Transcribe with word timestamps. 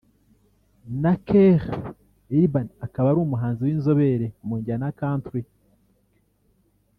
na 1.01 1.13
Keith 1.25 1.67
Urban 2.39 2.67
akaba 2.85 3.07
ari 3.11 3.19
umuhanzi 3.21 3.61
w’inzobere 3.63 4.27
mu 4.45 4.53
njyana 4.59 4.85
ya 4.89 4.95
Country 5.01 5.41